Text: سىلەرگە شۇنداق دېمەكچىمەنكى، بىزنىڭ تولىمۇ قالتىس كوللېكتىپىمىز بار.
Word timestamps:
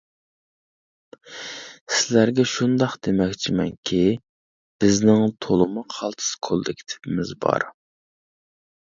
سىلەرگە 1.97 2.45
شۇنداق 2.53 2.97
دېمەكچىمەنكى، 3.09 4.01
بىزنىڭ 4.87 5.29
تولىمۇ 5.49 5.87
قالتىس 5.97 6.35
كوللېكتىپىمىز 6.51 7.39
بار. 7.47 7.73